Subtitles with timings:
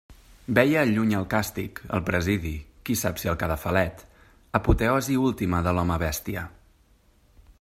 [0.57, 2.53] Veia al lluny el càstig, el presidi,
[2.89, 4.03] qui sap si el cadafalet,
[4.61, 6.49] apoteosi última de l'home-bèstia!